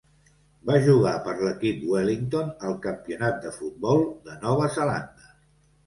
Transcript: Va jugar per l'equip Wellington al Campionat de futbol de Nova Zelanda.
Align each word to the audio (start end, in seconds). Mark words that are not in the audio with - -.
Va 0.69 0.77
jugar 0.87 1.11
per 1.27 1.35
l'equip 1.41 1.85
Wellington 1.93 2.51
al 2.71 2.75
Campionat 2.89 3.41
de 3.47 3.55
futbol 3.61 4.05
de 4.29 4.43
Nova 4.45 4.77
Zelanda. 4.81 5.35